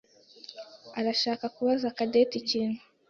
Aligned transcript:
arashaka 0.99 1.45
kubaza 1.55 1.95
Cadette 1.97 2.35
ikintu. 2.41 2.79